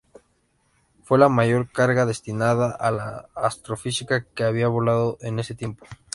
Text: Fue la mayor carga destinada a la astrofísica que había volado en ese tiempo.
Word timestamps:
Fue 1.03 1.19
la 1.19 1.29
mayor 1.29 1.71
carga 1.71 2.07
destinada 2.07 2.71
a 2.71 2.89
la 2.89 3.29
astrofísica 3.35 4.25
que 4.25 4.43
había 4.43 4.67
volado 4.67 5.19
en 5.21 5.37
ese 5.37 5.53
tiempo. 5.53 5.85